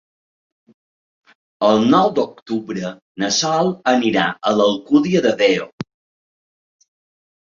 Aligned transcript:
El 1.65 1.83
nou 1.91 2.07
d'octubre 2.19 2.89
na 3.23 3.29
Sol 3.35 3.69
anirà 3.91 4.23
a 4.29 4.55
l'Alcúdia 4.61 5.21
de 5.27 5.35
Veo. 5.43 5.69